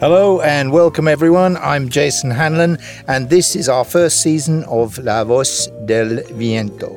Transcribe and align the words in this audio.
Hello 0.00 0.40
and 0.42 0.70
welcome 0.70 1.08
everyone. 1.08 1.56
I'm 1.56 1.88
Jason 1.88 2.30
Hanlon 2.30 2.78
and 3.08 3.28
this 3.28 3.56
is 3.56 3.68
our 3.68 3.84
first 3.84 4.22
season 4.22 4.62
of 4.68 4.96
La 4.98 5.24
Voz 5.24 5.66
del 5.86 6.22
Viento, 6.34 6.96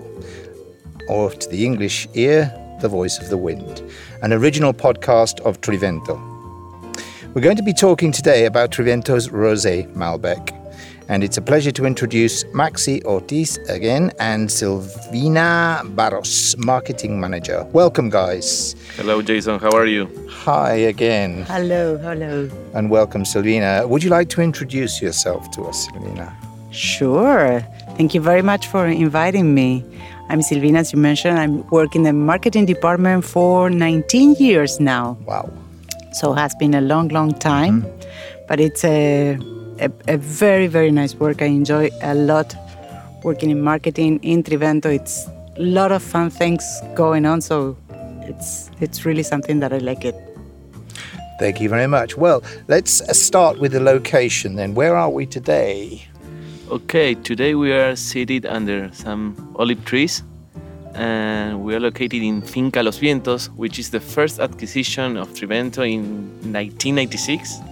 or 1.09 1.31
to 1.31 1.49
the 1.49 1.65
English 1.65 2.07
ear, 2.13 2.53
The 2.79 2.87
Voice 2.87 3.17
of 3.17 3.29
the 3.29 3.37
Wind, 3.37 3.81
an 4.21 4.31
original 4.31 4.71
podcast 4.71 5.39
of 5.39 5.61
Trivento. 5.61 6.15
We're 7.33 7.41
going 7.41 7.57
to 7.57 7.63
be 7.63 7.73
talking 7.73 8.11
today 8.11 8.45
about 8.45 8.69
Trivento's 8.69 9.29
Rosé 9.29 9.91
Malbec, 9.95 10.51
and 11.11 11.25
it's 11.25 11.35
a 11.35 11.41
pleasure 11.41 11.71
to 11.71 11.85
introduce 11.85 12.45
Maxi 12.55 13.03
Ortiz 13.03 13.57
again 13.67 14.13
and 14.17 14.47
Silvina 14.47 15.83
Barros, 15.93 16.55
marketing 16.57 17.19
manager. 17.19 17.67
Welcome, 17.73 18.09
guys. 18.09 18.77
Hello, 18.95 19.21
Jason. 19.21 19.59
How 19.59 19.71
are 19.75 19.85
you? 19.85 20.07
Hi 20.29 20.71
again. 20.93 21.43
Hello, 21.49 21.97
hello. 21.97 22.49
And 22.73 22.89
welcome, 22.89 23.23
Silvina. 23.23 23.85
Would 23.89 24.05
you 24.05 24.09
like 24.09 24.29
to 24.29 24.41
introduce 24.41 25.01
yourself 25.01 25.51
to 25.51 25.63
us, 25.63 25.85
Silvina? 25.89 26.33
Sure. 26.71 27.59
Thank 27.97 28.15
you 28.15 28.21
very 28.21 28.41
much 28.41 28.67
for 28.67 28.87
inviting 28.87 29.53
me. 29.53 29.83
I'm 30.29 30.39
Silvina, 30.39 30.77
as 30.77 30.93
you 30.93 30.97
mentioned. 30.97 31.37
I 31.37 31.47
work 31.75 31.93
in 31.93 32.03
the 32.03 32.13
marketing 32.13 32.67
department 32.67 33.25
for 33.25 33.69
19 33.69 34.35
years 34.35 34.79
now. 34.79 35.17
Wow. 35.25 35.51
So 36.13 36.31
it 36.31 36.37
has 36.37 36.55
been 36.55 36.73
a 36.73 36.79
long, 36.79 37.09
long 37.09 37.33
time, 37.33 37.81
mm-hmm. 37.81 38.45
but 38.47 38.61
it's 38.61 38.85
a, 38.85 39.37
a, 39.81 39.91
a 40.07 40.17
very, 40.17 40.67
very 40.67 40.91
nice 40.91 41.15
work. 41.15 41.41
I 41.41 41.47
enjoy 41.47 41.89
a 42.01 42.13
lot 42.13 42.55
working 43.23 43.49
in 43.49 43.61
marketing 43.61 44.19
in 44.21 44.43
Trivento. 44.43 44.85
It's 44.85 45.27
a 45.57 45.61
lot 45.61 45.91
of 45.91 46.03
fun 46.03 46.29
things 46.29 46.63
going 46.95 47.25
on, 47.25 47.41
so 47.41 47.75
it's 48.21 48.69
it's 48.79 49.05
really 49.05 49.23
something 49.23 49.59
that 49.59 49.73
I 49.73 49.79
like 49.79 50.05
it. 50.05 50.15
Thank 51.39 51.59
you 51.59 51.69
very 51.69 51.87
much. 51.87 52.15
Well, 52.15 52.43
let's 52.67 53.01
uh, 53.01 53.13
start 53.13 53.59
with 53.59 53.71
the 53.71 53.79
location 53.79 54.55
then. 54.55 54.75
Where 54.75 54.95
are 54.95 55.09
we 55.09 55.25
today? 55.25 56.05
Okay, 56.69 57.15
today 57.15 57.55
we 57.55 57.73
are 57.73 57.95
seated 57.95 58.45
under 58.45 58.89
some 58.93 59.35
olive 59.57 59.83
trees 59.83 60.23
and 60.93 61.63
we 61.63 61.73
are 61.73 61.79
located 61.79 62.21
in 62.21 62.41
Finca 62.41 62.83
Los 62.83 62.99
Vientos, 62.99 63.47
which 63.57 63.79
is 63.79 63.89
the 63.89 63.99
first 63.99 64.39
acquisition 64.39 65.17
of 65.17 65.29
Trivento 65.33 65.83
in 65.83 66.29
1996. 66.53 67.70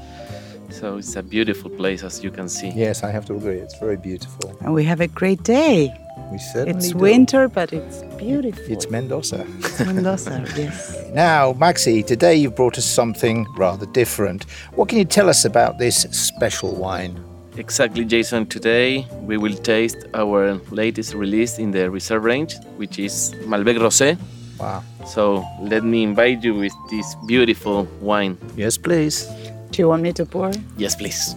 So 0.72 0.98
it's 0.98 1.16
a 1.16 1.24
beautiful 1.24 1.70
place 1.70 2.04
as 2.04 2.24
you 2.24 2.32
can 2.32 2.48
see. 2.48 2.70
Yes, 2.70 3.04
I 3.04 3.12
have 3.12 3.26
to 3.26 3.36
agree. 3.36 3.58
It's 3.58 3.78
very 3.80 3.98
beautiful. 3.98 4.56
And 4.62 4.74
we 4.74 4.84
have 4.86 5.02
a 5.02 5.08
great 5.08 5.44
day. 5.44 5.94
We 6.32 6.38
certainly 6.38 6.78
It's 6.78 6.92
do. 6.92 6.98
winter, 7.00 7.48
but 7.48 7.74
it's 7.74 8.04
beautiful. 8.18 8.64
It's 8.72 8.90
Mendoza. 8.90 9.46
It's 9.60 9.80
Mendoza, 9.80 10.46
yes. 10.56 10.96
Now, 11.14 11.54
Maxi, 11.54 12.06
today 12.06 12.36
you've 12.36 12.56
brought 12.56 12.78
us 12.78 12.86
something 12.86 13.48
rather 13.58 13.88
different. 13.88 14.44
What 14.76 14.90
can 14.90 15.00
you 15.00 15.06
tell 15.06 15.28
us 15.30 15.44
about 15.46 15.80
this 15.80 16.02
special 16.12 16.76
wine? 16.76 17.20
Exactly, 17.58 18.06
Jason. 18.06 18.46
Today 18.46 19.08
we 19.22 19.38
will 19.38 19.56
taste 19.56 19.98
our 20.14 20.56
latest 20.72 21.14
release 21.14 21.58
in 21.58 21.72
the 21.72 21.90
reserve 21.90 22.24
range, 22.24 22.56
which 22.78 23.00
is 23.00 23.34
Malbec 23.46 23.78
Rosé. 23.80 24.18
Wow. 24.60 24.84
So 25.06 25.46
let 25.62 25.84
me 25.84 26.04
invite 26.04 26.44
you 26.44 26.54
with 26.54 26.74
this 26.92 27.16
beautiful 27.28 27.86
wine. 28.02 28.38
Yes, 28.56 28.78
please. 28.78 29.28
Do 29.72 29.82
you 29.82 29.88
want 29.88 30.02
me 30.02 30.14
to 30.14 30.26
pour? 30.26 30.52
Yes, 30.78 30.96
please. 30.96 31.36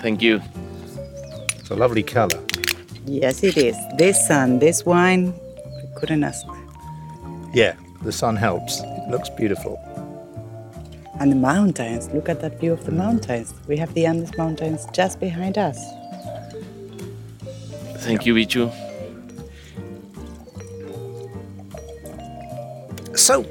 Thank 0.00 0.22
you. 0.22 0.40
It's 1.58 1.70
a 1.70 1.74
lovely 1.76 2.02
colour. 2.02 2.40
Yes, 3.06 3.42
it 3.42 3.56
is. 3.56 3.76
This 3.96 4.26
sun, 4.26 4.58
this 4.58 4.84
wine, 4.84 5.32
I 5.66 5.98
couldn't 5.98 6.22
ask. 6.22 6.46
Yeah, 7.54 7.74
the 8.02 8.12
sun 8.12 8.36
helps. 8.36 8.80
It 8.80 9.10
looks 9.10 9.30
beautiful. 9.30 9.78
And 11.18 11.32
the 11.32 11.36
mountains, 11.36 12.08
look 12.14 12.28
at 12.28 12.40
that 12.40 12.60
view 12.60 12.72
of 12.72 12.84
the 12.84 12.92
mountains. 12.92 13.52
We 13.66 13.76
have 13.76 13.92
the 13.94 14.06
Andes 14.06 14.36
Mountains 14.38 14.86
just 14.92 15.20
behind 15.20 15.58
us. 15.58 15.78
Thank 17.98 18.24
you, 18.24 18.34
Bichu. 18.34 18.72
So, 23.16 23.42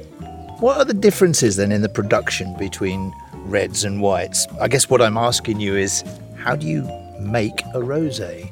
what 0.58 0.78
are 0.78 0.84
the 0.84 0.94
differences 0.94 1.56
then 1.56 1.70
in 1.70 1.82
the 1.82 1.88
production 1.88 2.56
between 2.58 3.12
reds 3.44 3.84
and 3.84 4.00
whites? 4.00 4.46
I 4.60 4.68
guess 4.68 4.88
what 4.88 5.02
I'm 5.02 5.16
asking 5.16 5.60
you 5.60 5.76
is 5.76 6.04
how 6.36 6.56
do 6.56 6.66
you 6.66 6.82
make 7.20 7.60
a 7.74 7.80
rosé? 7.80 8.50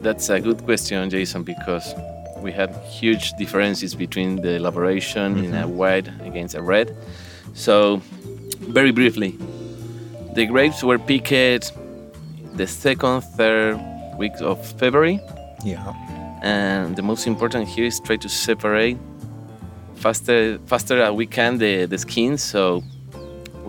That's 0.00 0.30
a 0.30 0.40
good 0.40 0.64
question, 0.64 1.10
Jason, 1.10 1.42
because 1.42 1.94
we 2.40 2.52
have 2.52 2.74
huge 2.86 3.32
differences 3.34 3.94
between 3.94 4.36
the 4.36 4.56
elaboration 4.56 5.44
in 5.44 5.54
a 5.54 5.64
mm-hmm. 5.64 5.76
white 5.76 6.08
against 6.22 6.54
a 6.54 6.62
red. 6.62 6.96
So, 7.52 8.00
very 8.60 8.92
briefly, 8.92 9.36
the 10.34 10.46
grapes 10.46 10.82
were 10.82 10.98
picked 10.98 11.72
the 12.54 12.66
second, 12.66 13.22
third 13.22 13.78
week 14.16 14.32
of 14.40 14.64
February, 14.78 15.20
Yeah. 15.64 15.92
and 16.42 16.96
the 16.96 17.02
most 17.02 17.26
important 17.26 17.68
here 17.68 17.86
is 17.86 18.00
try 18.00 18.16
to 18.16 18.28
separate 18.28 18.96
faster, 19.96 20.58
faster 20.66 21.02
as 21.02 21.12
we 21.12 21.26
can 21.26 21.58
the, 21.58 21.86
the 21.86 21.98
skin. 21.98 22.38
So, 22.38 22.82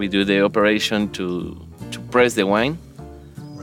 we 0.02 0.08
do 0.08 0.24
the 0.26 0.34
mm-hmm. 0.34 0.50
operation 0.50 1.00
to 1.18 1.26
to 1.94 2.00
press 2.14 2.34
the 2.34 2.46
wine, 2.54 2.74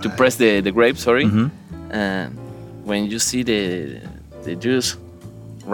to 0.03 0.09
press 0.21 0.35
the, 0.37 0.61
the 0.67 0.73
grape. 0.79 0.97
Sorry, 0.97 1.25
mm-hmm. 1.25 1.49
and 1.91 2.29
when 2.91 3.01
you 3.13 3.19
see 3.19 3.43
the 3.43 4.01
the 4.47 4.55
juice 4.65 4.97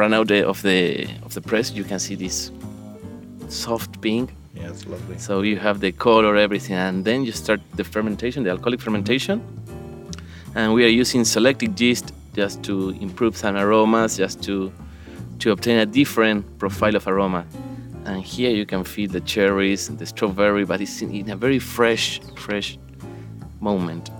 run 0.01 0.13
out 0.17 0.27
the, 0.29 0.41
of 0.53 0.63
the 0.63 1.07
of 1.27 1.33
the 1.37 1.43
press, 1.51 1.67
you 1.79 1.85
can 1.85 1.99
see 1.99 2.17
this 2.17 2.51
soft 3.49 4.01
pink. 4.01 4.27
Yeah, 4.55 4.71
it's 4.73 4.87
lovely. 4.87 5.19
So 5.19 5.43
you 5.43 5.57
have 5.67 5.77
the 5.81 5.93
color, 5.93 6.37
everything, 6.47 6.77
and 6.77 7.05
then 7.05 7.19
you 7.27 7.33
start 7.33 7.61
the 7.77 7.85
fermentation, 7.85 8.45
the 8.45 8.51
alcoholic 8.51 8.81
fermentation. 8.81 9.37
And 10.55 10.73
we 10.77 10.85
are 10.87 10.95
using 11.03 11.25
selected 11.25 11.81
yeast 11.81 12.07
just 12.35 12.63
to 12.63 12.75
improve 13.07 13.37
some 13.37 13.57
aromas, 13.57 14.17
just 14.17 14.43
to 14.47 14.73
to 15.41 15.51
obtain 15.51 15.79
a 15.79 15.87
different 16.01 16.41
profile 16.59 16.97
of 16.97 17.07
aroma. 17.07 17.45
And 18.04 18.22
here 18.22 18.50
you 18.50 18.66
can 18.66 18.84
feel 18.84 19.10
the 19.10 19.20
cherries, 19.20 19.88
and 19.88 19.98
the 19.98 20.06
strawberry, 20.06 20.65
but 20.65 20.81
it's 20.81 21.00
in, 21.00 21.15
in 21.15 21.31
a 21.31 21.37
very 21.37 21.59
fresh, 21.59 22.20
fresh 22.37 22.78
moment. 23.60 24.10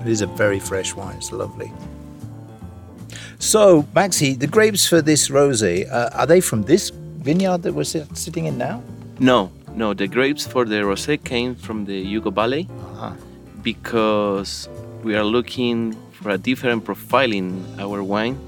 It 0.00 0.08
is 0.08 0.20
a 0.20 0.26
very 0.26 0.58
fresh 0.58 0.94
wine. 0.94 1.16
It's 1.16 1.32
lovely. 1.32 1.72
So, 3.38 3.82
Maxi, 3.94 4.38
the 4.38 4.46
grapes 4.46 4.86
for 4.86 5.00
this 5.02 5.28
rosé, 5.28 5.90
uh, 5.90 6.10
are 6.14 6.26
they 6.26 6.40
from 6.40 6.62
this 6.62 6.90
vineyard 6.90 7.62
that 7.62 7.72
we're 7.72 7.84
sit- 7.84 8.16
sitting 8.16 8.46
in 8.46 8.58
now? 8.58 8.82
No, 9.18 9.50
no, 9.74 9.94
the 9.94 10.06
grapes 10.08 10.46
for 10.46 10.64
the 10.64 10.76
rosé 10.76 11.22
came 11.22 11.54
from 11.54 11.84
the 11.84 12.04
Uco 12.16 12.32
Valley 12.32 12.68
Ah, 12.96 13.14
because 13.62 14.68
we 15.02 15.14
are 15.14 15.24
looking 15.24 15.94
for 16.12 16.30
a 16.30 16.38
different 16.38 16.84
profile 16.84 17.32
in 17.32 17.64
our 17.78 18.02
wine. 18.02 18.38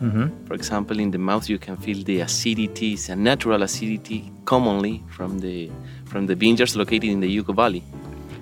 Mm-hmm. 0.00 0.46
For 0.46 0.54
example, 0.54 0.98
in 1.00 1.10
the 1.10 1.18
mouth 1.18 1.48
you 1.48 1.58
can 1.58 1.76
feel 1.76 2.02
the 2.04 2.20
acidity, 2.20 2.92
it's 2.94 3.08
a 3.08 3.16
natural 3.16 3.62
acidity 3.62 4.30
commonly 4.44 5.02
from 5.08 5.38
the 5.40 5.70
from 6.04 6.26
the 6.26 6.34
vineyards 6.34 6.76
located 6.76 7.04
in 7.04 7.20
the 7.20 7.38
Uco 7.42 7.54
Valley. 7.54 7.82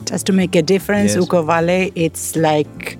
Just 0.05 0.27
to 0.27 0.33
make 0.33 0.55
a 0.57 0.63
difference, 0.63 1.15
Yes. 1.15 1.25
Uco 1.25 1.45
Valley, 1.47 1.93
it's 1.95 2.37
like 2.37 2.99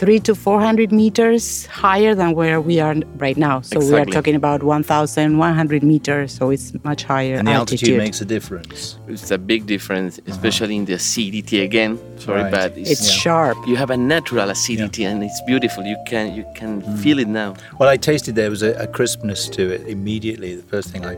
three 0.00 0.18
to 0.18 0.34
400 0.34 0.92
meters 0.92 1.66
higher 1.66 2.14
than 2.14 2.32
where 2.34 2.58
we 2.58 2.80
are 2.80 2.94
right 3.18 3.36
now. 3.36 3.60
So 3.60 3.78
we 3.80 3.92
are 3.98 4.06
talking 4.06 4.34
about 4.34 4.62
1,100 4.62 5.82
meters, 5.82 6.32
so 6.32 6.48
it's 6.48 6.72
much 6.84 7.04
higher 7.04 7.34
And 7.34 7.46
the 7.46 7.52
altitude. 7.52 7.90
altitude. 7.90 7.98
makes 7.98 8.20
a 8.22 8.24
difference. 8.24 8.96
It's 9.08 9.30
a 9.30 9.36
big 9.36 9.66
difference, 9.66 10.18
uh-huh. 10.18 10.32
especially 10.32 10.76
in 10.76 10.86
the 10.86 10.94
acidity 10.94 11.60
again. 11.60 11.98
Sorry, 12.18 12.44
Right. 12.44 12.50
but 12.50 12.78
it's, 12.78 12.92
it's 12.92 13.10
sharp. 13.10 13.58
you 13.68 13.76
have 13.76 13.90
a 13.90 13.96
natural 14.14 14.48
acidity 14.48 15.04
and 15.04 15.22
it's 15.22 15.40
beautiful. 15.46 15.84
You 15.84 15.98
can 16.10 16.26
you 16.38 16.44
can 16.54 16.80
mm. 16.80 16.98
feel 17.02 17.18
it 17.18 17.28
now. 17.28 17.50
Well, 17.78 17.90
I 17.90 17.98
tasted 17.98 18.32
there 18.36 18.52
was 18.56 18.62
a, 18.62 18.72
a 18.86 18.86
crispness 18.86 19.50
to 19.56 19.62
it 19.74 19.82
immediately. 19.96 20.50
The 20.62 20.68
first 20.74 20.88
thing 20.92 21.04
I 21.12 21.14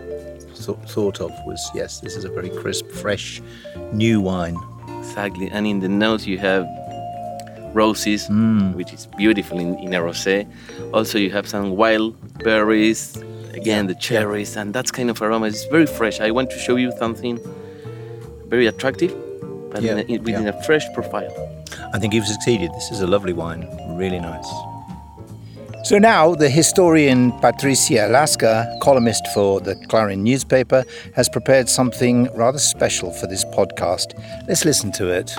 th- 0.65 0.83
thought 0.95 1.21
of 1.27 1.31
was 1.47 1.61
yes, 1.81 2.01
this 2.01 2.15
is 2.19 2.25
a 2.25 2.33
very 2.39 2.51
crisp, 2.61 2.87
fresh, 3.05 3.41
new 3.93 4.21
wine. 4.21 4.59
Exactly. 4.99 5.49
And 5.55 5.67
in 5.73 5.79
the 5.79 5.93
nose 6.05 6.27
you 6.27 6.39
have 6.39 6.65
roses, 7.75 8.29
mm. 8.29 8.75
which 8.75 8.93
is 8.93 9.07
beautiful 9.17 9.59
in, 9.59 9.79
in 9.79 9.95
a 9.95 10.01
rosé. 10.01 10.47
Also 10.93 11.19
you 11.19 11.31
have 11.31 11.49
some 11.49 11.77
wild 11.77 12.15
berries, 12.45 13.17
again 13.55 13.87
the 13.87 13.95
cherries, 13.95 14.57
and 14.57 14.75
that's 14.75 14.91
kind 14.91 15.11
of 15.11 15.21
aroma. 15.23 15.47
It's 15.47 15.65
very 15.67 15.87
fresh. 15.87 16.21
I 16.21 16.31
want 16.31 16.51
to 16.51 16.59
show 16.59 16.77
you 16.77 16.93
something 16.99 17.39
very 18.47 18.67
attractive, 18.67 19.13
but 19.71 19.83
Yeah, 19.83 19.97
in 19.97 19.99
a, 19.99 20.23
within 20.23 20.45
yeah. 20.45 20.59
a 20.59 20.63
fresh 20.63 20.85
profile. 20.95 21.33
I 21.95 21.99
think 21.99 22.15
you've 22.15 22.27
succeeded. 22.27 22.71
This 22.75 22.91
is 22.91 23.01
a 23.01 23.07
lovely 23.07 23.33
wine, 23.33 23.67
really 23.97 24.21
nice. 24.21 24.49
So 25.85 25.99
now, 25.99 26.35
the 26.37 26.49
historian 26.49 27.33
Patricia 27.41 28.07
Alaska, 28.07 28.79
columnist 28.81 29.27
for 29.35 29.61
the 29.61 29.75
Clarín 29.75 30.19
newspaper, 30.19 30.85
has 31.17 31.29
prepared 31.29 31.69
something 31.69 32.29
rather 32.37 32.59
special 32.59 33.11
for 33.11 33.27
this 33.27 33.45
podcast. 33.47 34.15
Let's 34.47 34.65
listen 34.65 34.93
to 34.93 35.09
it. 35.09 35.35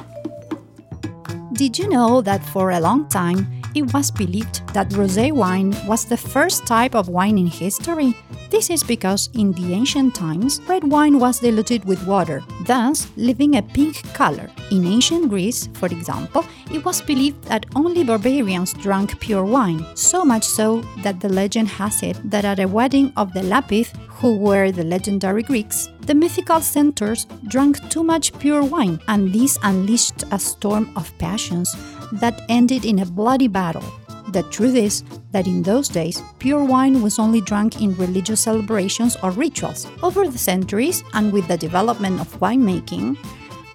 Did 1.63 1.80
you 1.80 1.88
know 1.88 2.19
that 2.19 2.44
for 2.44 2.71
a 2.71 2.80
long 2.81 3.07
time, 3.07 3.48
it 3.75 3.93
was 3.93 4.11
believed 4.11 4.65
that 4.73 4.89
rosé 4.89 5.31
wine 5.31 5.75
was 5.87 6.05
the 6.05 6.17
first 6.17 6.65
type 6.65 6.95
of 6.95 7.09
wine 7.09 7.37
in 7.37 7.47
history. 7.47 8.15
This 8.49 8.69
is 8.69 8.83
because 8.83 9.29
in 9.33 9.51
the 9.53 9.73
ancient 9.73 10.13
times, 10.13 10.61
red 10.67 10.83
wine 10.83 11.17
was 11.19 11.39
diluted 11.39 11.85
with 11.85 12.05
water, 12.05 12.43
thus 12.65 13.07
leaving 13.17 13.55
a 13.55 13.61
pink 13.61 14.03
color. 14.13 14.49
In 14.71 14.85
ancient 14.85 15.29
Greece, 15.29 15.69
for 15.73 15.87
example, 15.87 16.45
it 16.71 16.85
was 16.85 17.01
believed 17.01 17.43
that 17.45 17.65
only 17.75 18.03
barbarians 18.03 18.73
drank 18.73 19.19
pure 19.19 19.43
wine, 19.43 19.85
so 19.95 20.23
much 20.23 20.43
so 20.43 20.81
that 21.01 21.19
the 21.19 21.29
legend 21.29 21.67
has 21.67 22.03
it 22.03 22.17
that 22.29 22.45
at 22.45 22.59
a 22.59 22.67
wedding 22.67 23.11
of 23.17 23.33
the 23.33 23.41
Lapith, 23.41 23.95
who 24.07 24.37
were 24.37 24.71
the 24.71 24.83
legendary 24.83 25.43
Greeks, 25.43 25.89
the 26.01 26.13
mythical 26.13 26.61
centaurs 26.61 27.25
drank 27.47 27.89
too 27.89 28.03
much 28.03 28.37
pure 28.39 28.63
wine, 28.63 28.99
and 29.07 29.33
this 29.33 29.57
unleashed 29.63 30.23
a 30.31 30.39
storm 30.39 30.91
of 30.95 31.17
passions 31.17 31.75
that 32.13 32.41
ended 32.50 32.85
in 32.85 33.00
a 33.00 33.05
bloody 33.05 33.47
battle. 33.47 33.83
The 34.29 34.44
truth 34.44 34.75
is 34.75 35.03
that 35.31 35.47
in 35.47 35.61
those 35.63 35.88
days, 35.88 36.23
pure 36.39 36.63
wine 36.63 37.01
was 37.01 37.19
only 37.19 37.41
drunk 37.41 37.81
in 37.81 37.95
religious 37.97 38.41
celebrations 38.41 39.15
or 39.21 39.31
rituals. 39.31 39.85
Over 40.01 40.27
the 40.27 40.38
centuries, 40.38 41.03
and 41.13 41.31
with 41.31 41.47
the 41.47 41.57
development 41.57 42.19
of 42.19 42.39
winemaking, 42.39 43.17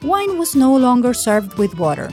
wine 0.02 0.38
was 0.38 0.56
no 0.56 0.76
longer 0.76 1.14
served 1.14 1.58
with 1.58 1.78
water. 1.78 2.10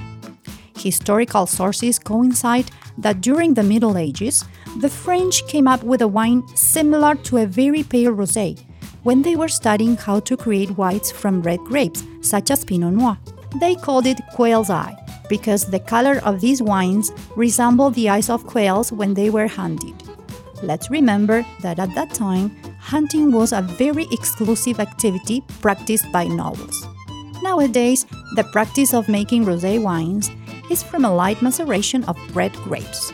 Historical 0.77 1.47
sources 1.47 1.97
coincide 1.97 2.69
that 2.97 3.21
during 3.21 3.53
the 3.53 3.63
Middle 3.63 3.97
Ages, 3.97 4.45
the 4.77 4.89
French 4.89 5.47
came 5.47 5.68
up 5.68 5.81
with 5.83 6.01
a 6.01 6.07
wine 6.07 6.44
similar 6.56 7.15
to 7.15 7.38
a 7.38 7.47
very 7.47 7.83
pale 7.83 8.13
rosé 8.13 8.61
when 9.03 9.21
they 9.21 9.35
were 9.35 9.47
studying 9.47 9.95
how 9.95 10.19
to 10.19 10.35
create 10.35 10.77
whites 10.77 11.11
from 11.11 11.41
red 11.41 11.59
grapes, 11.59 12.03
such 12.21 12.51
as 12.51 12.65
Pinot 12.65 12.94
Noir. 12.94 13.18
They 13.59 13.75
called 13.75 14.06
it 14.06 14.19
quail's 14.33 14.69
eye 14.69 15.05
because 15.30 15.66
the 15.66 15.80
color 15.80 16.22
of 16.24 16.42
these 16.42 16.62
wines 16.62 17.12
resembled 17.36 17.94
the 17.94 18.10
eyes 18.10 18.30
of 18.30 18.45
quails 18.45 18.92
when 18.92 19.13
they 19.13 19.30
were 19.30 19.48
hunted. 19.48 19.95
Let's 20.63 20.89
remember 20.89 21.45
that 21.62 21.80
at 21.80 21.94
that 21.95 22.13
time, 22.13 22.56
hunting 22.80 23.31
was 23.31 23.51
a 23.51 23.62
very 23.62 24.07
exclusive 24.12 24.80
activity 24.80 25.44
practiced 25.62 26.12
by 26.12 26.25
nobles. 26.25 26.88
Nowadays, 27.44 28.06
the 28.36 28.44
practice 28.51 28.94
of 28.94 29.10
making 29.10 29.45
rosé 29.45 29.81
wines 29.81 30.31
is 30.72 30.81
from 30.81 31.06
a 31.06 31.13
light 31.13 31.42
maceration 31.42 32.04
of 32.06 32.18
red 32.36 32.54
grapes. 32.63 33.12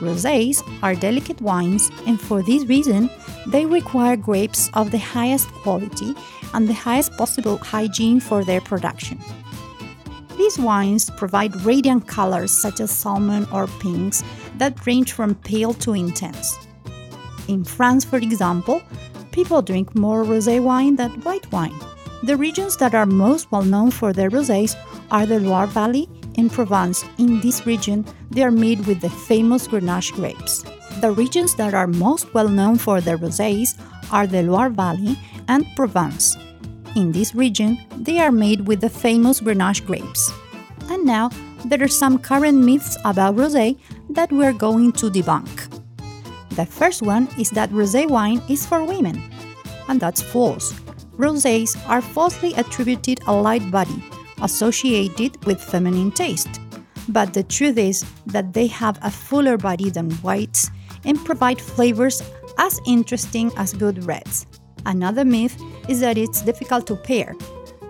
Rosés 0.00 0.62
are 0.82 0.94
delicate 0.94 1.40
wines, 1.40 1.90
and 2.06 2.20
for 2.20 2.42
this 2.42 2.66
reason, 2.66 3.10
they 3.46 3.66
require 3.66 4.16
grapes 4.16 4.70
of 4.74 4.90
the 4.90 4.98
highest 4.98 5.48
quality 5.62 6.14
and 6.52 6.68
the 6.68 6.74
highest 6.74 7.16
possible 7.16 7.58
hygiene 7.58 8.20
for 8.20 8.44
their 8.44 8.60
production. 8.60 9.18
These 10.36 10.58
wines 10.58 11.10
provide 11.10 11.54
radiant 11.62 12.06
colors 12.06 12.50
such 12.50 12.80
as 12.80 12.90
salmon 12.90 13.46
or 13.52 13.66
pinks 13.78 14.22
that 14.58 14.86
range 14.86 15.12
from 15.12 15.34
pale 15.36 15.74
to 15.74 15.92
intense. 15.92 16.58
In 17.48 17.64
France, 17.64 18.04
for 18.04 18.16
example, 18.16 18.82
people 19.32 19.62
drink 19.62 19.94
more 19.94 20.24
rosé 20.24 20.62
wine 20.62 20.96
than 20.96 21.10
white 21.22 21.50
wine. 21.52 21.78
The 22.22 22.36
regions 22.36 22.76
that 22.78 22.94
are 22.94 23.06
most 23.06 23.52
well 23.52 23.62
known 23.62 23.90
for 23.90 24.12
their 24.12 24.30
rosés 24.30 24.76
are 25.10 25.26
the 25.26 25.40
Loire 25.40 25.66
Valley 25.66 26.08
and 26.36 26.50
Provence. 26.50 27.04
In 27.18 27.40
this 27.40 27.66
region, 27.66 28.04
they 28.30 28.42
are 28.42 28.50
made 28.50 28.86
with 28.86 29.00
the 29.00 29.10
famous 29.10 29.68
Grenache 29.68 30.12
grapes. 30.12 30.64
The 31.00 31.10
regions 31.10 31.54
that 31.56 31.74
are 31.74 31.86
most 31.86 32.32
well 32.32 32.48
known 32.48 32.78
for 32.78 33.00
their 33.00 33.18
rosés 33.18 33.78
are 34.10 34.26
the 34.26 34.42
Loire 34.42 34.70
Valley 34.70 35.18
and 35.48 35.66
Provence. 35.76 36.36
In 36.96 37.10
this 37.10 37.34
region, 37.34 37.78
they 37.96 38.20
are 38.20 38.30
made 38.30 38.68
with 38.68 38.80
the 38.80 38.88
famous 38.88 39.40
Grenache 39.40 39.84
grapes. 39.84 40.32
And 40.88 41.04
now, 41.04 41.30
there 41.64 41.82
are 41.82 41.88
some 41.88 42.18
current 42.18 42.58
myths 42.58 42.96
about 43.04 43.34
rosé 43.34 43.76
that 44.10 44.30
we're 44.30 44.52
going 44.52 44.92
to 44.92 45.10
debunk. 45.10 45.82
The 46.50 46.66
first 46.66 47.02
one 47.02 47.28
is 47.36 47.50
that 47.50 47.70
rosé 47.70 48.08
wine 48.08 48.40
is 48.48 48.64
for 48.64 48.84
women, 48.84 49.20
and 49.88 49.98
that's 49.98 50.22
false. 50.22 50.72
Rosés 51.16 51.76
are 51.88 52.00
falsely 52.00 52.54
attributed 52.54 53.20
a 53.26 53.32
light 53.32 53.68
body, 53.72 54.04
associated 54.42 55.44
with 55.46 55.62
feminine 55.62 56.12
taste. 56.12 56.60
But 57.08 57.34
the 57.34 57.42
truth 57.42 57.76
is 57.76 58.04
that 58.26 58.52
they 58.52 58.68
have 58.68 58.98
a 59.02 59.10
fuller 59.10 59.56
body 59.56 59.90
than 59.90 60.10
whites 60.22 60.70
and 61.04 61.22
provide 61.24 61.60
flavors 61.60 62.22
as 62.58 62.80
interesting 62.86 63.50
as 63.56 63.74
good 63.74 64.04
reds. 64.04 64.46
Another 64.86 65.24
myth 65.24 65.60
is 65.88 66.00
that 66.00 66.18
it's 66.18 66.42
difficult 66.42 66.86
to 66.88 66.96
pair, 66.96 67.34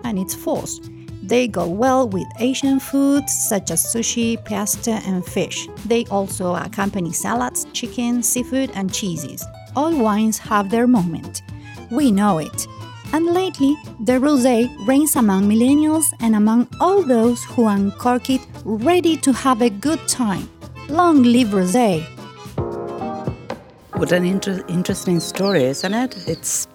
and 0.03 0.17
it's 0.17 0.35
false. 0.35 0.79
They 1.23 1.47
go 1.47 1.67
well 1.67 2.07
with 2.07 2.27
Asian 2.39 2.79
foods 2.79 3.33
such 3.33 3.71
as 3.71 3.83
sushi, 3.83 4.37
pasta, 4.45 5.01
and 5.07 5.25
fish. 5.25 5.67
They 5.85 6.05
also 6.05 6.53
accompany 6.55 7.13
salads, 7.13 7.65
chicken, 7.73 8.21
seafood, 8.21 8.69
and 8.75 8.93
cheeses. 8.93 9.43
All 9.75 9.95
wines 9.97 10.37
have 10.37 10.69
their 10.69 10.85
moment. 10.85 11.41
We 11.89 12.11
know 12.11 12.37
it. 12.37 12.67
And 13.11 13.25
lately, 13.27 13.75
the 14.01 14.13
rosé 14.13 14.69
reigns 14.87 15.15
among 15.15 15.49
millennials 15.49 16.05
and 16.19 16.35
among 16.35 16.67
all 16.79 17.01
those 17.01 17.43
who 17.45 17.65
uncork 17.65 18.29
it 18.29 18.41
ready 18.63 19.17
to 19.17 19.31
have 19.33 19.61
a 19.61 19.69
good 19.69 20.07
time. 20.07 20.47
Long 20.89 21.23
live 21.23 21.47
rosé! 21.49 22.03
What 23.95 24.11
an 24.11 24.25
inter- 24.25 24.63
interesting 24.67 25.19
story, 25.19 25.63
isn't 25.63 25.93
it? 25.93 26.27
It's 26.27 26.67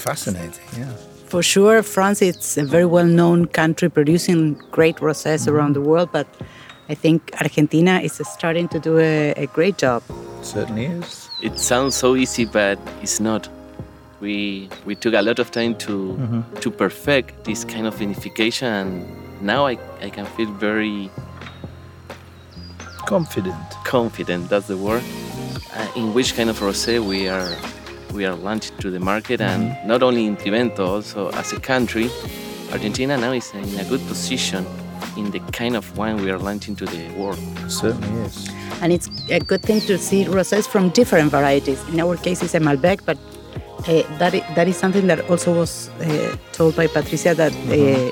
Fascinating, 0.00 0.64
yeah. 0.78 0.92
for 1.26 1.42
sure 1.42 1.82
France 1.82 2.22
it's 2.22 2.56
a 2.56 2.64
very 2.64 2.86
well-known 2.86 3.46
country 3.46 3.88
producing 3.88 4.54
great 4.70 4.96
rosés 4.96 5.46
around 5.46 5.72
the 5.74 5.80
world, 5.80 6.08
but 6.12 6.26
I 6.88 6.94
think 6.94 7.18
Argentina 7.40 8.00
is 8.00 8.20
starting 8.36 8.66
to 8.68 8.78
do 8.80 8.98
a, 8.98 9.32
a 9.36 9.46
great 9.56 9.76
job. 9.78 10.02
Certainly 10.42 10.86
is. 10.86 11.28
It 11.42 11.58
sounds 11.58 11.94
so 11.94 12.16
easy, 12.16 12.46
but 12.46 12.78
it's 13.02 13.20
not. 13.20 13.48
We 14.20 14.68
we 14.86 14.94
took 14.96 15.14
a 15.14 15.22
lot 15.22 15.38
of 15.38 15.50
time 15.50 15.74
to 15.86 15.94
to 16.62 16.70
perfect 16.70 17.44
this 17.44 17.64
kind 17.64 17.86
of 17.86 17.94
vinification, 17.94 18.66
and 18.82 18.90
now 19.40 19.66
I, 19.66 19.78
I 20.06 20.10
can 20.10 20.26
feel 20.36 20.50
very 20.60 21.10
Confident. 23.06 23.56
confident. 23.84 24.48
That's 24.50 24.66
the 24.66 24.76
word. 24.76 25.02
Uh, 25.74 25.86
in 25.96 26.12
which 26.14 26.34
kind 26.36 26.50
of 26.50 26.58
rosé 26.60 26.98
we 27.00 27.28
are 27.28 27.48
we 28.12 28.24
are 28.26 28.34
launching 28.34 28.76
to 28.78 28.90
the 28.90 29.00
market, 29.00 29.40
and 29.40 29.76
not 29.86 30.02
only 30.02 30.26
in 30.26 30.36
Trivento, 30.36 30.86
also 30.86 31.30
as 31.30 31.52
a 31.52 31.60
country, 31.60 32.10
Argentina 32.72 33.16
now 33.16 33.32
is 33.32 33.52
in 33.54 33.78
a 33.78 33.84
good 33.84 34.00
position 34.06 34.66
in 35.16 35.30
the 35.30 35.40
kind 35.52 35.76
of 35.76 35.96
wine 35.96 36.16
we 36.22 36.30
are 36.30 36.38
launching 36.38 36.76
to 36.76 36.86
the 36.86 37.08
world. 37.16 37.38
Certainly 37.68 38.22
is. 38.22 38.48
And 38.80 38.92
it's 38.92 39.08
a 39.28 39.40
good 39.40 39.62
thing 39.62 39.80
to 39.82 39.98
see 39.98 40.24
rosés 40.24 40.66
from 40.66 40.90
different 40.90 41.30
varieties. 41.30 41.82
In 41.88 42.00
our 42.00 42.16
case, 42.16 42.42
it's 42.42 42.54
a 42.54 42.60
Malbec, 42.60 43.00
but 43.04 43.18
uh, 43.88 44.02
that, 44.18 44.34
is, 44.34 44.42
that 44.54 44.68
is 44.68 44.76
something 44.76 45.06
that 45.06 45.28
also 45.30 45.52
was 45.54 45.88
uh, 46.00 46.36
told 46.52 46.76
by 46.76 46.86
Patricia 46.86 47.34
that 47.34 47.52
uh, 47.52 48.10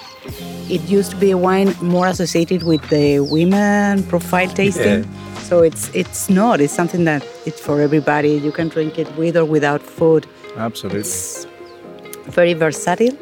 it 0.68 0.82
used 0.88 1.10
to 1.12 1.16
be 1.16 1.30
a 1.30 1.38
wine 1.38 1.74
more 1.80 2.06
associated 2.06 2.62
with 2.62 2.86
the 2.90 3.20
women 3.20 4.02
profile 4.04 4.48
tasting. 4.48 5.04
So 5.48 5.62
it's 5.62 5.88
it's 5.94 6.28
not. 6.28 6.60
It's 6.60 6.74
something 6.74 7.04
that 7.04 7.22
it's 7.46 7.58
for 7.66 7.80
everybody. 7.80 8.32
You 8.46 8.52
can 8.52 8.68
drink 8.68 8.98
it 8.98 9.08
with 9.16 9.34
or 9.34 9.46
without 9.46 9.80
food. 9.82 10.26
Absolutely. 10.58 11.00
It's 11.00 11.46
very 12.38 12.52
versatile. 12.52 13.16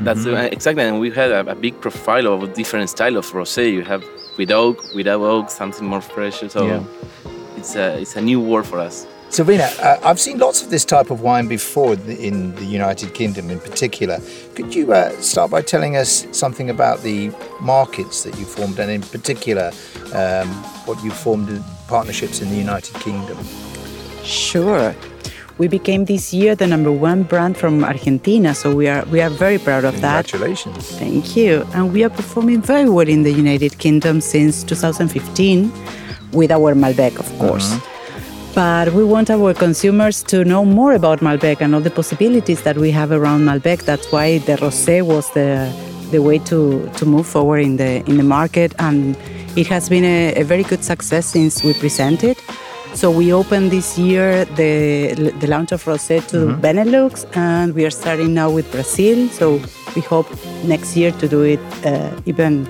That's 0.00 0.24
uh, 0.26 0.48
exactly, 0.50 0.84
and 0.84 0.98
we 0.98 1.10
had 1.10 1.30
a, 1.30 1.40
a 1.50 1.54
big 1.54 1.78
profile 1.80 2.26
of 2.26 2.54
different 2.54 2.88
style 2.88 3.16
of 3.18 3.26
rosé. 3.32 3.70
You 3.70 3.82
have 3.82 4.02
with 4.38 4.50
oak, 4.50 4.82
without 4.94 5.20
oak, 5.20 5.50
something 5.50 5.86
more 5.86 6.00
fresh. 6.00 6.38
So 6.48 6.66
Yeah. 6.66 6.82
it's 7.58 7.76
a 7.76 8.00
it's 8.00 8.16
a 8.16 8.22
new 8.22 8.40
world 8.40 8.66
for 8.66 8.78
us. 8.78 9.06
Silvina, 9.30 9.68
uh, 9.80 10.00
I've 10.02 10.18
seen 10.18 10.38
lots 10.38 10.62
of 10.62 10.70
this 10.70 10.86
type 10.86 11.10
of 11.10 11.20
wine 11.20 11.48
before 11.48 11.92
in 11.92 12.54
the, 12.54 12.64
United 12.64 13.12
Kingdom 13.12 13.50
in 13.50 13.60
particular. 13.60 14.20
Could 14.54 14.74
you 14.74 14.92
uh, 14.92 15.10
start 15.20 15.50
by 15.50 15.60
telling 15.60 15.96
us 15.96 16.26
something 16.32 16.70
about 16.70 17.02
the 17.02 17.30
markets 17.60 18.22
that 18.24 18.38
you 18.38 18.46
formed 18.46 18.78
and 18.78 18.90
in 18.90 19.02
particular 19.02 19.70
um, 20.14 20.48
what 20.86 21.02
you 21.04 21.10
formed 21.10 21.50
in 21.50 21.62
partnerships 21.88 22.40
in 22.40 22.48
the 22.48 22.56
United 22.56 22.94
Kingdom? 22.96 23.36
Sure. 24.24 24.94
We 25.58 25.68
became 25.68 26.06
this 26.06 26.32
year 26.32 26.54
the 26.54 26.66
number 26.66 26.90
one 26.90 27.24
brand 27.24 27.58
from 27.58 27.84
Argentina, 27.84 28.54
so 28.54 28.74
we 28.74 28.88
are 28.88 29.04
we 29.06 29.20
are 29.20 29.30
very 29.30 29.58
proud 29.58 29.84
of 29.84 30.00
that. 30.00 30.26
Congratulations. 30.28 30.92
Thank 30.98 31.36
you. 31.36 31.66
And 31.74 31.92
we 31.92 32.02
are 32.04 32.10
performing 32.10 32.62
very 32.62 32.88
well 32.88 33.08
in 33.08 33.24
the 33.24 33.32
United 33.32 33.76
Kingdom 33.78 34.20
since 34.20 34.62
2015 34.62 35.72
with 36.32 36.50
our 36.50 36.74
Malbec, 36.74 37.18
of 37.18 37.28
course. 37.38 37.76
But 38.58 38.92
we 38.92 39.04
want 39.04 39.30
our 39.30 39.54
consumers 39.54 40.20
to 40.24 40.44
know 40.44 40.64
more 40.64 40.92
about 40.94 41.20
Malbec 41.20 41.60
and 41.60 41.76
all 41.76 41.80
the 41.80 41.92
possibilities 41.92 42.62
that 42.62 42.76
we 42.76 42.90
have 42.90 43.12
around 43.12 43.44
Malbec. 43.44 43.84
That's 43.84 44.10
why 44.10 44.38
the 44.38 44.56
rosé 44.56 45.00
was 45.02 45.30
the 45.30 45.70
the 46.10 46.18
way 46.18 46.38
to, 46.50 46.90
to 46.96 47.06
move 47.06 47.24
forward 47.24 47.60
in 47.60 47.76
the 47.76 48.02
in 48.10 48.16
the 48.16 48.24
market, 48.24 48.74
and 48.80 49.16
it 49.54 49.68
has 49.68 49.88
been 49.88 50.04
a, 50.04 50.34
a 50.40 50.42
very 50.42 50.64
good 50.64 50.82
success 50.82 51.26
since 51.26 51.62
we 51.62 51.72
presented. 51.72 52.36
So 52.94 53.12
we 53.12 53.32
opened 53.32 53.70
this 53.70 53.96
year 53.96 54.44
the 54.56 55.14
the 55.38 55.46
launch 55.46 55.70
of 55.70 55.84
rosé 55.84 56.18
to 56.32 56.38
Benelux, 56.64 57.26
and 57.36 57.76
we 57.76 57.84
are 57.84 57.94
starting 58.02 58.34
now 58.34 58.50
with 58.50 58.66
Brazil. 58.72 59.28
So 59.28 59.60
we 59.94 60.02
hope 60.02 60.26
next 60.64 60.96
year 60.96 61.12
to 61.20 61.28
do 61.28 61.42
it 61.42 61.62
uh, 61.86 62.10
even 62.26 62.66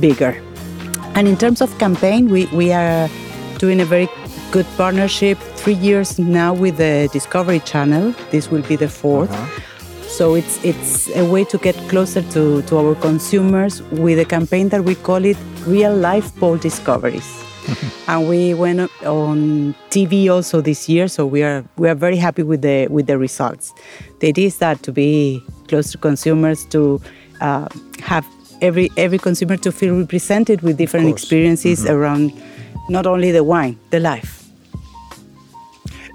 bigger. 0.00 0.32
And 1.14 1.28
in 1.28 1.36
terms 1.36 1.60
of 1.60 1.68
campaign, 1.78 2.30
we, 2.30 2.46
we 2.46 2.72
are 2.72 3.10
doing 3.58 3.80
a 3.80 3.84
very 3.84 4.08
good 4.52 4.66
partnership. 4.76 5.38
Three 5.56 5.74
years 5.74 6.18
now 6.18 6.52
with 6.52 6.76
the 6.76 7.08
Discovery 7.10 7.60
Channel. 7.60 8.14
This 8.30 8.50
will 8.50 8.60
be 8.62 8.76
the 8.76 8.86
4th 8.86 9.32
So 10.06 10.34
it's 10.34 10.62
it's 10.62 11.08
a 11.16 11.24
way 11.24 11.44
to 11.44 11.56
get 11.56 11.74
closer 11.88 12.20
to, 12.34 12.60
to 12.68 12.76
our 12.76 12.94
consumers 12.94 13.80
with 14.04 14.18
a 14.18 14.26
campaign 14.26 14.68
that 14.68 14.84
we 14.84 14.94
call 14.94 15.24
it 15.24 15.38
Real 15.66 15.96
Life 15.96 16.36
Pole 16.36 16.58
Discoveries. 16.58 17.24
and 18.08 18.28
we 18.28 18.52
went 18.52 18.80
on 19.06 19.74
TV 19.88 20.28
also 20.28 20.60
this 20.60 20.86
year, 20.86 21.08
so 21.08 21.24
we 21.24 21.42
are 21.42 21.64
we 21.78 21.88
are 21.88 21.94
very 21.94 22.18
happy 22.18 22.42
with 22.42 22.60
the 22.60 22.88
with 22.88 23.06
the 23.06 23.16
results. 23.16 23.72
The 24.20 24.28
idea 24.28 24.48
is 24.48 24.58
that 24.58 24.82
to 24.82 24.92
be 24.92 25.40
close 25.68 25.90
to 25.92 25.98
consumers, 25.98 26.66
to 26.66 27.00
uh, 27.40 27.68
have 28.02 28.26
every 28.60 28.90
every 28.98 29.18
consumer 29.18 29.56
to 29.56 29.72
feel 29.72 29.96
represented 29.96 30.60
with 30.60 30.76
different 30.76 31.08
experiences 31.08 31.86
around 31.86 32.32
not 32.90 33.06
only 33.06 33.32
the 33.32 33.44
wine, 33.44 33.78
the 33.88 34.00
life. 34.00 34.41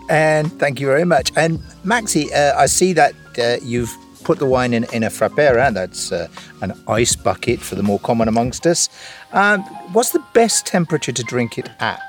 And 0.10 0.52
thank 0.60 0.80
you 0.80 0.88
very 0.88 1.06
much. 1.06 1.32
And 1.36 1.60
Maxi, 1.86 2.32
uh, 2.34 2.56
I 2.58 2.66
see 2.68 2.94
that 2.94 3.14
uh, 3.38 3.58
you've 3.64 3.96
put 4.24 4.40
the 4.40 4.46
wine 4.46 4.74
in, 4.74 4.86
in 4.94 5.04
a 5.04 5.10
frappera. 5.10 5.74
That's 5.74 6.12
uh, 6.12 6.28
an 6.62 6.74
ice 6.88 7.16
bucket 7.16 7.60
for 7.60 7.76
the 7.76 7.84
more 7.84 8.00
common 8.00 8.28
amongst 8.28 8.66
us. 8.66 8.90
Um, 9.34 9.62
what's 9.94 10.12
the 10.12 10.24
best 10.34 10.66
temperature 10.66 11.12
to 11.12 11.24
drink 11.24 11.58
it 11.58 11.70
at? 11.80 12.02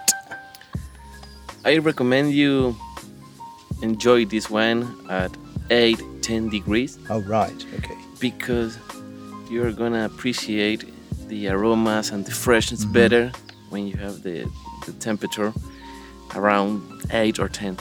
I 1.64 1.78
recommend 1.78 2.32
you 2.32 2.76
enjoy 3.82 4.24
this 4.24 4.48
wine 4.48 4.86
at 5.10 5.36
8 5.70 6.00
10 6.22 6.48
degrees 6.48 6.98
Oh, 7.10 7.20
right. 7.22 7.64
Okay. 7.78 7.96
because 8.20 8.78
you're 9.50 9.72
gonna 9.72 10.04
appreciate 10.04 10.84
the 11.28 11.48
aromas 11.48 12.10
and 12.10 12.24
the 12.24 12.30
freshness 12.32 12.84
better 12.84 13.30
when 13.70 13.86
you 13.86 13.96
have 13.98 14.22
the, 14.22 14.50
the 14.86 14.92
temperature 14.94 15.52
around 16.34 16.82
8 17.10 17.38
or 17.38 17.48
10 17.48 17.76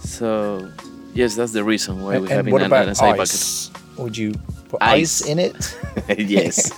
so 0.00 0.70
yes 1.14 1.36
that's 1.36 1.52
the 1.52 1.64
reason 1.64 2.02
why 2.02 2.14
And, 2.16 2.22
we 2.24 2.28
have 2.30 2.46
an, 2.46 2.54
an 2.88 2.94
acai 2.94 3.20
ice? 3.20 3.70
Would 3.98 4.16
you 4.16 4.32
put 4.68 4.82
ice, 4.82 5.22
Ice. 5.22 5.28
in 5.28 5.38
it? 5.38 5.78
yes 6.18 6.72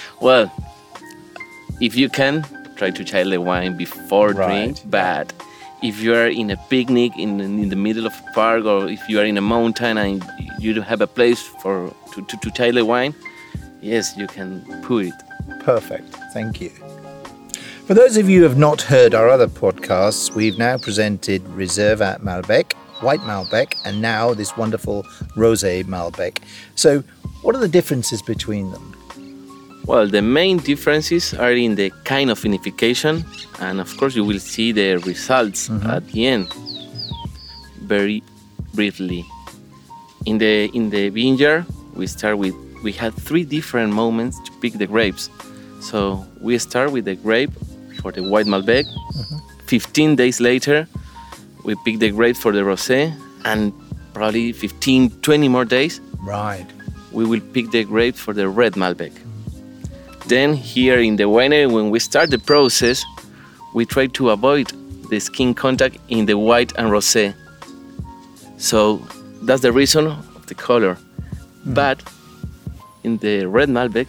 well 0.20 0.52
if 1.80 1.94
you 1.94 2.08
can 2.08 2.44
try 2.76 2.90
to 2.90 3.04
chill 3.04 3.30
the 3.30 3.40
wine 3.40 3.76
before 3.76 4.30
Right, 4.32 4.46
drink 4.46 4.78
but 4.86 5.32
if 5.82 6.00
you 6.00 6.14
are 6.14 6.26
in 6.26 6.50
a 6.50 6.56
picnic 6.68 7.12
in, 7.18 7.40
in 7.40 7.68
the 7.68 7.76
middle 7.76 8.06
of 8.06 8.12
a 8.12 8.32
park 8.32 8.64
or 8.64 8.88
if 8.88 9.00
you 9.08 9.20
are 9.20 9.24
in 9.24 9.36
a 9.36 9.42
mountain 9.42 9.98
and 9.98 10.24
you 10.58 10.72
don't 10.74 10.84
have 10.84 11.00
a 11.00 11.06
place 11.06 11.40
for 11.40 11.94
to, 12.12 12.22
to, 12.22 12.36
to 12.38 12.50
chill 12.50 12.72
the 12.72 12.84
wine 12.84 13.14
yes 13.80 14.16
you 14.16 14.26
can 14.26 14.64
put 14.82 15.06
it 15.06 15.14
Perfect. 15.60 16.14
Thank 16.32 16.60
you. 16.60 16.70
For 17.86 17.94
those 17.94 18.16
of 18.16 18.28
you 18.28 18.38
who 18.38 18.48
have 18.48 18.58
not 18.58 18.82
heard 18.82 19.14
our 19.14 19.28
other 19.28 19.46
podcasts, 19.46 20.34
we've 20.34 20.58
now 20.58 20.76
presented 20.76 21.40
Reserva 21.44 22.20
Malbec, 22.20 22.72
White 23.00 23.20
Malbec, 23.20 23.76
and 23.84 24.02
now 24.02 24.34
this 24.34 24.56
wonderful 24.56 25.04
Rosé 25.36 25.84
Malbec. 25.84 26.38
So, 26.74 27.04
what 27.42 27.54
are 27.54 27.60
the 27.60 27.68
differences 27.68 28.22
between 28.22 28.72
them? 28.72 28.92
Well, 29.84 30.08
the 30.08 30.20
main 30.20 30.56
differences 30.56 31.32
are 31.32 31.52
in 31.52 31.76
the 31.76 31.92
kind 32.02 32.28
of 32.28 32.40
vinification, 32.40 33.24
and 33.60 33.80
of 33.80 33.96
course, 33.98 34.16
you 34.16 34.24
will 34.24 34.40
see 34.40 34.72
the 34.72 34.96
results 34.96 35.68
mm-hmm. 35.68 35.88
at 35.88 36.04
the 36.08 36.26
end. 36.26 36.52
Very 37.82 38.20
briefly, 38.74 39.24
in 40.24 40.38
the 40.38 40.64
in 40.74 40.90
the 40.90 41.10
vineyard, 41.10 41.66
we 41.94 42.08
start 42.08 42.36
with 42.36 42.52
we 42.82 42.90
had 42.90 43.14
three 43.14 43.44
different 43.44 43.92
moments 43.92 44.40
to 44.40 44.50
pick 44.60 44.72
the 44.72 44.88
grapes. 44.88 45.30
So 45.80 46.26
we 46.40 46.58
start 46.58 46.90
with 46.90 47.04
the 47.04 47.14
grape 47.14 47.52
for 48.06 48.12
the 48.12 48.22
white 48.22 48.46
Malbec. 48.46 48.84
15 49.66 50.14
days 50.14 50.40
later, 50.40 50.86
we 51.64 51.74
pick 51.84 51.98
the 51.98 52.10
grape 52.10 52.36
for 52.36 52.52
the 52.52 52.60
rosé, 52.60 53.12
and 53.44 53.72
probably 54.14 54.52
15, 54.52 55.10
20 55.22 55.48
more 55.48 55.64
days, 55.64 56.00
Right. 56.22 56.66
we 57.10 57.24
will 57.24 57.40
pick 57.52 57.72
the 57.72 57.82
grapes 57.82 58.20
for 58.20 58.32
the 58.32 58.48
red 58.48 58.74
Malbec. 58.74 59.12
Then 60.28 60.54
here 60.54 61.00
in 61.00 61.16
the 61.16 61.24
winery, 61.24 61.68
when 61.70 61.90
we 61.90 61.98
start 61.98 62.30
the 62.30 62.38
process, 62.38 63.04
we 63.74 63.84
try 63.84 64.06
to 64.18 64.30
avoid 64.30 64.72
the 65.10 65.18
skin 65.18 65.52
contact 65.52 65.98
in 66.08 66.26
the 66.26 66.34
white 66.38 66.72
and 66.78 66.90
rosé. 66.92 67.34
So 68.56 69.02
that's 69.42 69.62
the 69.62 69.72
reason 69.72 70.06
of 70.06 70.46
the 70.46 70.54
color. 70.54 70.94
Mm-hmm. 70.94 71.74
But 71.74 72.02
in 73.02 73.18
the 73.18 73.46
red 73.46 73.68
Malbec, 73.68 74.06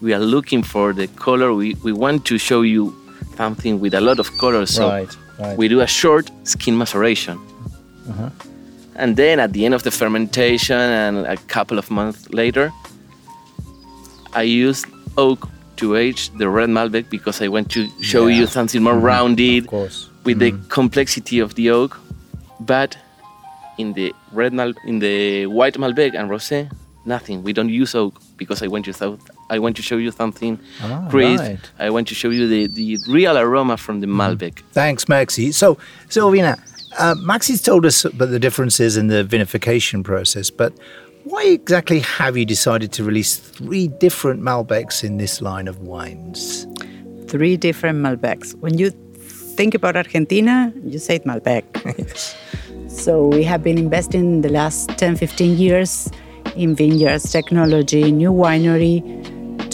we 0.00 0.14
are 0.14 0.20
looking 0.20 0.62
for 0.62 0.92
the 0.92 1.08
color. 1.08 1.52
We, 1.54 1.74
we 1.82 1.92
want 1.92 2.24
to 2.26 2.38
show 2.38 2.62
you 2.62 2.94
something 3.36 3.80
with 3.80 3.94
a 3.94 4.00
lot 4.00 4.18
of 4.18 4.36
color. 4.38 4.66
So 4.66 4.88
right. 4.88 5.16
Right. 5.38 5.56
we 5.56 5.68
do 5.68 5.80
a 5.80 5.86
short 5.86 6.30
skin 6.44 6.76
maceration. 6.76 7.38
Uh-huh. 8.08 8.30
And 8.96 9.16
then 9.16 9.40
at 9.40 9.52
the 9.52 9.64
end 9.66 9.74
of 9.74 9.82
the 9.82 9.90
fermentation 9.90 10.78
and 10.78 11.26
a 11.26 11.36
couple 11.36 11.78
of 11.78 11.90
months 11.90 12.30
later, 12.30 12.72
I 14.32 14.42
use 14.42 14.84
oak 15.18 15.48
to 15.76 15.96
age 15.96 16.30
the 16.38 16.48
red 16.48 16.70
Malbec 16.70 17.10
because 17.10 17.42
I 17.42 17.48
want 17.48 17.70
to 17.72 17.88
show 18.00 18.26
Yeah. 18.26 18.38
you 18.38 18.46
something 18.46 18.82
more 18.82 18.94
mm-hmm. 18.94 19.04
rounded 19.04 19.64
of 19.64 19.70
course. 19.70 20.08
with 20.24 20.38
the 20.38 20.52
mm-hmm. 20.52 20.68
complexity 20.68 21.38
of 21.40 21.54
the 21.54 21.70
oak. 21.70 21.98
But 22.60 22.96
in 23.76 23.92
the 23.92 24.14
red 24.32 24.52
Mal- 24.54 24.80
in 24.86 25.00
the 25.00 25.46
white 25.46 25.74
Malbec 25.74 26.14
and 26.14 26.30
rosé, 26.30 26.70
nothing. 27.04 27.42
We 27.42 27.52
don't 27.52 27.68
use 27.68 27.94
oak 27.94 28.14
because 28.38 28.62
I 28.62 28.68
want 28.68 28.86
to 28.86 28.92
I 29.50 29.58
want 29.58 29.76
to 29.76 29.82
show 29.82 29.96
you 29.96 30.10
something 30.10 30.58
Ah, 30.82 31.06
crisp. 31.10 31.42
right. 31.42 31.58
I 31.78 31.90
want 31.90 32.08
to 32.08 32.14
show 32.14 32.30
you 32.30 32.48
the, 32.48 32.66
the 32.66 32.98
real 33.08 33.36
aroma 33.38 33.76
from 33.76 34.00
the 34.00 34.06
Malbec. 34.06 34.62
Thanks, 34.72 35.04
Maxi. 35.06 35.52
So, 35.54 35.76
Silvina, 36.08 36.58
uh, 36.98 37.14
Maxi's 37.16 37.62
told 37.62 37.86
us 37.86 38.04
about 38.04 38.30
the 38.30 38.38
differences 38.40 38.96
in 38.96 39.06
the 39.08 39.22
vinification 39.24 40.02
process, 40.02 40.50
but 40.50 40.72
why 41.24 41.44
exactly 41.44 42.00
have 42.00 42.36
you 42.36 42.44
decided 42.44 42.92
to 42.92 43.04
release 43.04 43.36
three 43.36 43.88
different 43.88 44.40
Malbecs 44.42 45.02
in 45.04 45.16
this 45.18 45.40
line 45.40 45.68
of 45.68 45.78
wines? 45.80 46.66
Three 47.28 47.56
different 47.56 47.98
Malbecs. 48.00 48.54
When 48.60 48.78
you 48.78 48.90
think 49.56 49.74
about 49.74 49.96
Argentina, 49.96 50.72
you 50.84 50.98
say 50.98 51.18
Malbec. 51.20 51.64
So 52.88 53.26
we 53.26 53.42
have 53.42 53.62
been 53.62 53.76
investing 53.78 54.40
the 54.40 54.48
last 54.48 54.88
10, 54.96 55.16
15 55.16 55.58
years 55.58 56.08
in 56.56 56.74
vineyards, 56.74 57.30
technology, 57.30 58.10
new 58.10 58.32
winery 58.32 59.02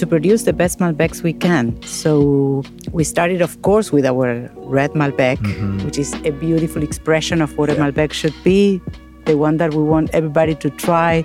to 0.03 0.07
produce 0.09 0.43
the 0.43 0.53
best 0.53 0.81
Malbecs 0.81 1.23
we 1.23 1.33
can. 1.33 1.81
So 1.85 2.65
we 2.91 3.05
started, 3.05 3.41
of 3.41 3.63
course, 3.63 3.93
with 3.93 4.05
our 4.05 4.51
red 4.57 4.91
Malbec, 4.95 5.37
mm-hmm. 5.37 5.85
which 5.85 5.97
is 5.97 6.13
a 6.25 6.33
beautiful 6.33 6.83
expression 6.83 7.41
of 7.41 7.57
what 7.57 7.71
a 7.71 7.77
Malbec 7.77 8.13
should 8.13 8.35
be, 8.43 8.81
the 9.27 9.37
one 9.37 9.59
that 9.59 9.75
we 9.75 9.83
want 9.85 10.11
everybody 10.13 10.57
to 10.57 10.71
try, 10.71 11.23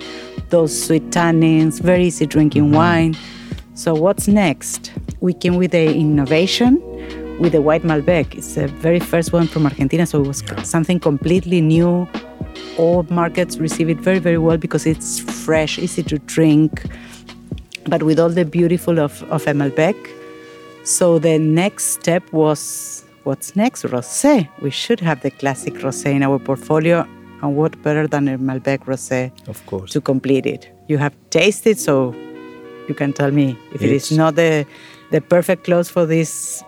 those 0.50 0.70
sweet 0.80 1.10
tannins, 1.10 1.80
very 1.80 2.04
easy 2.04 2.24
drinking 2.24 2.66
mm-hmm. 2.66 2.76
wine. 2.76 3.16
So 3.74 3.94
what's 3.94 4.28
next? 4.28 4.92
We 5.18 5.34
came 5.34 5.56
with 5.56 5.72
the 5.72 5.92
innovation 5.92 6.80
with 7.40 7.50
the 7.50 7.62
white 7.62 7.82
Malbec. 7.82 8.36
It's 8.36 8.54
the 8.54 8.68
very 8.68 9.00
first 9.00 9.32
one 9.32 9.48
from 9.48 9.66
Argentina, 9.66 10.06
so 10.06 10.22
it 10.22 10.28
was 10.28 10.44
something 10.62 11.00
completely 11.00 11.60
new. 11.60 12.08
All 12.76 13.04
markets 13.10 13.58
receive 13.58 13.88
it 13.88 13.98
very, 13.98 14.20
very 14.20 14.38
well 14.38 14.56
because 14.56 14.86
it's 14.86 15.18
fresh, 15.18 15.80
easy 15.80 16.04
to 16.04 16.18
drink, 16.20 16.84
but 17.88 18.02
with 18.02 18.18
all 18.18 18.28
the 18.28 18.44
beautiful 18.44 18.98
of, 19.00 19.22
of 19.30 19.44
Malbec. 19.46 19.96
So 20.84 21.18
the 21.18 21.38
next 21.38 21.84
step 22.00 22.22
was 22.32 23.04
what's 23.24 23.54
next? 23.56 23.84
Rosé. 23.84 24.48
We 24.62 24.70
should 24.70 25.00
have 25.00 25.20
the 25.22 25.30
classic 25.30 25.74
rosé 25.74 26.14
in 26.14 26.22
our 26.22 26.38
portfolio. 26.38 27.06
And 27.42 27.56
what 27.56 27.80
better 27.82 28.06
than 28.08 28.26
a 28.28 28.38
Malbec 28.38 28.80
rosé 28.86 29.30
Of 29.48 29.64
course. 29.66 29.92
to 29.92 30.00
complete 30.00 30.46
it? 30.46 30.68
You 30.88 30.98
have 30.98 31.14
tasted, 31.30 31.78
so 31.78 32.14
you 32.88 32.94
can 32.94 33.12
tell 33.12 33.30
me 33.30 33.56
if 33.74 33.82
it 33.82 33.90
It's- 33.90 34.10
not 34.12 34.34
the 34.36 34.64
the 35.10 35.20
perfect 35.20 35.64
close 35.64 35.88
for 35.88 36.04
this 36.06 36.62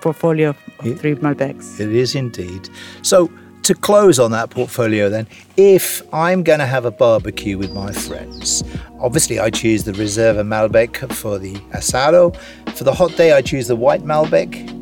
portfolio 0.00 0.50
of 0.78 0.86
It- 0.86 0.98
three 0.98 1.14
Malbecs. 1.14 1.78
It 1.80 1.92
is 1.92 2.14
indeed. 2.14 2.68
So, 3.02 3.30
to 3.66 3.74
close 3.74 4.20
on 4.20 4.30
that 4.30 4.50
portfolio, 4.50 5.08
then, 5.10 5.26
if 5.56 6.00
I'm 6.14 6.44
going 6.44 6.60
to 6.60 6.66
have 6.66 6.84
a 6.84 6.92
barbecue 6.92 7.58
with 7.58 7.72
my 7.72 7.90
friends, 7.90 8.62
obviously 9.00 9.40
I 9.40 9.50
choose 9.50 9.82
the 9.82 9.90
Reserva 9.90 10.46
Malbec 10.46 11.12
for 11.12 11.36
the 11.36 11.54
asado. 11.74 12.36
For 12.76 12.84
the 12.84 12.94
hot 12.94 13.16
day, 13.16 13.32
I 13.32 13.42
choose 13.42 13.66
the 13.66 13.74
white 13.74 14.02
Malbec. 14.02 14.72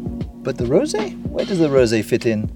But 0.43 0.59
the 0.59 0.65
rosé, 0.65 1.19
where 1.29 1.47
does 1.47 1.61
the 1.61 1.69
rosé 1.69 2.05
fit 2.05 2.27
in? 2.27 2.51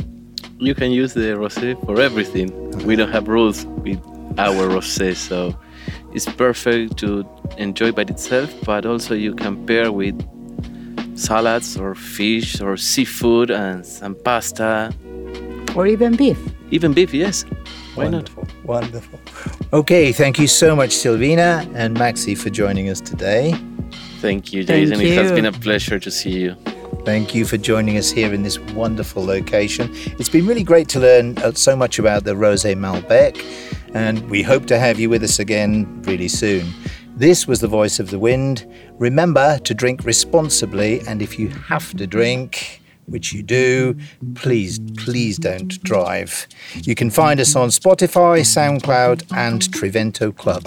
You 0.58 0.74
can 0.74 0.90
use 0.90 1.14
the 1.14 1.20
rosé 1.20 1.82
for 1.86 1.98
everything. 1.98 2.48
We 2.84 2.94
don't 2.94 3.10
have 3.10 3.26
rules 3.26 3.64
with 3.64 3.98
our 4.38 4.68
rosé, 4.68 5.16
so 5.16 5.58
it's 6.12 6.26
perfect 6.26 6.98
to 6.98 7.26
enjoy 7.56 7.92
by 7.92 8.02
itself, 8.02 8.54
but 8.66 8.84
also 8.84 9.14
you 9.14 9.34
can 9.34 9.64
pair 9.64 9.90
with 9.90 10.14
salads 11.18 11.78
or 11.78 11.94
fish 11.94 12.60
or 12.60 12.76
seafood 12.76 13.50
and 13.50 13.86
some 13.86 14.14
pasta, 14.14 14.92
Or 15.78 15.86
even 15.86 16.16
beef. 16.16 16.40
even 16.72 16.92
beef. 16.92 17.14
Yes, 17.14 17.44
why 17.94 18.08
not? 18.08 18.28
Wonderful, 18.34 18.48
wonderful. 18.64 19.20
Okay, 19.72 20.10
thank 20.10 20.36
you 20.40 20.48
so 20.48 20.74
much, 20.74 20.90
Silvina 20.90 21.72
and 21.72 21.96
Maxi, 21.96 22.36
for 22.36 22.50
joining 22.50 22.88
us 22.88 23.00
today. 23.00 23.52
Thank 24.20 24.52
you, 24.52 24.64
Thank 24.64 24.88
Jason. 24.88 25.06
It 25.06 25.14
has 25.14 25.30
been 25.30 25.46
a 25.46 25.52
pleasure 25.52 26.00
to 26.00 26.10
see 26.10 26.32
you. 26.40 26.56
Thank 27.04 27.32
you 27.32 27.44
for 27.44 27.58
joining 27.58 27.96
us 27.96 28.10
here 28.10 28.34
in 28.34 28.42
this 28.42 28.58
wonderful 28.74 29.24
location. 29.24 29.88
It's 30.18 30.28
been 30.28 30.48
really 30.48 30.64
great 30.64 30.88
to 30.88 30.98
learn 30.98 31.38
uh, 31.38 31.52
so 31.52 31.76
much 31.76 32.00
about 32.00 32.24
the 32.24 32.34
Rosé 32.34 32.74
Malbec, 32.74 33.40
and 33.94 34.28
we 34.28 34.42
hope 34.42 34.66
to 34.66 34.80
have 34.80 34.98
you 34.98 35.08
with 35.08 35.22
us 35.22 35.38
again 35.38 36.02
really 36.02 36.26
soon. 36.26 36.72
This 37.14 37.46
was 37.46 37.60
the 37.60 37.68
voice 37.68 38.00
of 38.00 38.10
the 38.10 38.18
wind. 38.18 38.66
Remember 38.98 39.60
to 39.60 39.74
drink 39.74 40.04
responsibly, 40.04 41.02
and 41.06 41.22
if 41.22 41.38
you 41.38 41.50
have 41.50 41.96
to 41.98 42.06
drink, 42.08 42.82
which 43.08 43.32
you 43.32 43.42
do, 43.42 43.96
please, 44.34 44.78
please 44.96 45.38
don't 45.38 45.82
drive. 45.82 46.46
You 46.74 46.94
can 46.94 47.10
find 47.10 47.40
us 47.40 47.56
on 47.56 47.68
Spotify, 47.68 48.40
SoundCloud, 48.40 49.24
and 49.34 49.62
Trivento 49.62 50.34
Club. 50.36 50.64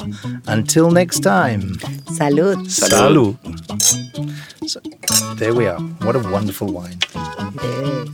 Until 0.48 0.92
next 0.92 1.20
time. 1.20 1.76
Salud. 2.18 2.66
Salud. 2.68 3.38
Salud. 3.78 4.70
So, 4.70 4.80
there 5.36 5.54
we 5.54 5.68
are. 5.68 5.80
What 5.80 6.16
a 6.16 6.20
wonderful 6.20 6.72
wine. 6.72 7.00
Yeah. 7.64 8.06